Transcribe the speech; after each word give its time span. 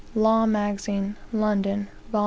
Law 0.15 0.47
Magazine, 0.47 1.15
(London,) 1.31 1.87
vol. 2.11 2.19